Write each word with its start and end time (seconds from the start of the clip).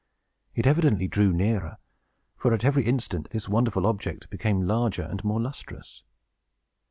It 0.55 0.65
evidently 0.65 1.07
drew 1.07 1.31
nearer; 1.31 1.77
for, 2.35 2.55
at 2.55 2.65
every 2.65 2.85
instant, 2.85 3.29
this 3.29 3.47
wonderful 3.47 3.85
object 3.85 4.31
became 4.31 4.65
larger 4.65 5.03
and 5.03 5.23
more 5.23 5.39
lustrous. 5.39 6.03